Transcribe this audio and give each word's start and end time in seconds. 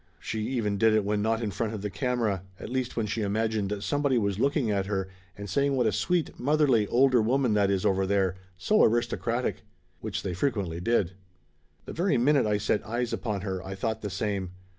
She 0.19 0.39
even 0.47 0.79
did 0.79 0.95
it 0.95 1.05
when 1.05 1.21
not 1.21 1.43
in 1.43 1.51
front 1.51 1.75
of 1.75 1.83
the 1.83 1.91
camera; 1.91 2.41
at 2.59 2.71
least 2.71 2.97
when 2.97 3.05
she 3.05 3.21
imagined 3.21 3.83
somebody 3.83 4.17
was 4.17 4.39
looking 4.39 4.71
at 4.71 4.87
her 4.87 5.07
and 5.37 5.47
saying 5.47 5.75
what 5.75 5.85
a 5.85 5.91
sweet, 5.91 6.39
motherly 6.39 6.87
older 6.87 7.21
woman 7.21 7.53
that 7.53 7.69
is 7.69 7.85
over 7.85 8.07
there 8.07 8.33
so 8.57 8.83
aristocratic. 8.83 9.61
Which 9.99 10.23
they 10.23 10.33
frequently 10.33 10.79
did. 10.79 11.11
The 11.85 11.93
very 11.93 12.17
minute 12.17 12.47
I 12.47 12.57
set 12.57 12.83
eyes 12.83 13.13
upon 13.13 13.41
her 13.41 13.63
I 13.63 13.75
thought 13.75 14.01
the 14.01 14.09
same. 14.09 14.53